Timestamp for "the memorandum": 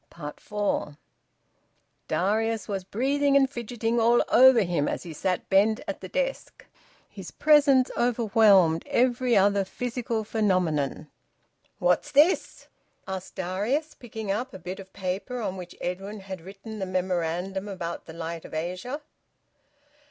16.79-17.67